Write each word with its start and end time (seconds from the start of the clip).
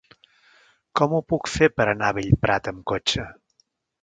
Com 0.99 1.13
ho 1.17 1.19
puc 1.33 1.49
fer 1.57 1.69
per 1.81 1.87
anar 1.93 2.09
a 2.09 2.17
Bellprat 2.21 2.71
amb 2.73 2.83
cotxe? 2.95 3.29